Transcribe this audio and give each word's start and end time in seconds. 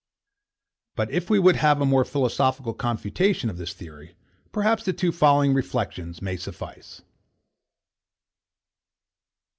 But 0.95 1.11
if 1.11 1.29
we 1.29 1.37
would 1.37 1.57
have 1.57 1.79
a 1.79 1.85
more 1.85 2.03
philosophical 2.03 2.73
confutation 2.73 3.51
of 3.51 3.57
this 3.59 3.73
theory, 3.75 4.15
perhaps 4.51 4.83
the 4.83 4.93
two 4.93 5.11
following 5.11 5.53
reflections 5.53 6.23
may 6.23 6.37
suffice. 6.37 7.03